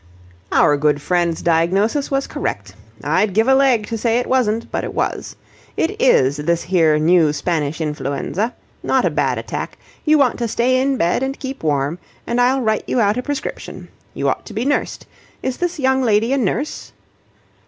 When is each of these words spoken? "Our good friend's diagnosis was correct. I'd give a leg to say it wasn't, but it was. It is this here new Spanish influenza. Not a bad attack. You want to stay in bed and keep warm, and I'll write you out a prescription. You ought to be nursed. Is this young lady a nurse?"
"Our 0.51 0.77
good 0.77 0.99
friend's 0.99 1.43
diagnosis 1.43 2.09
was 2.09 2.25
correct. 2.25 2.73
I'd 3.03 3.35
give 3.35 3.47
a 3.47 3.53
leg 3.53 3.85
to 3.85 3.99
say 3.99 4.17
it 4.17 4.25
wasn't, 4.25 4.71
but 4.71 4.83
it 4.83 4.95
was. 4.95 5.35
It 5.77 6.01
is 6.01 6.37
this 6.37 6.63
here 6.63 6.97
new 6.97 7.31
Spanish 7.33 7.79
influenza. 7.79 8.55
Not 8.81 9.05
a 9.05 9.11
bad 9.11 9.37
attack. 9.37 9.77
You 10.03 10.17
want 10.17 10.39
to 10.39 10.47
stay 10.47 10.81
in 10.81 10.97
bed 10.97 11.21
and 11.21 11.37
keep 11.39 11.61
warm, 11.61 11.99
and 12.25 12.41
I'll 12.41 12.61
write 12.61 12.85
you 12.89 12.99
out 12.99 13.17
a 13.17 13.21
prescription. 13.21 13.89
You 14.15 14.27
ought 14.27 14.47
to 14.47 14.55
be 14.55 14.65
nursed. 14.65 15.05
Is 15.43 15.57
this 15.57 15.77
young 15.77 16.01
lady 16.01 16.33
a 16.33 16.37
nurse?" 16.39 16.93